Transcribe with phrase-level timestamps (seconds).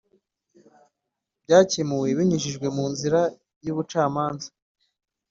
[1.43, 3.19] Byakemuwe binyujijwe mu nzira
[3.63, 4.49] z’ubucamanza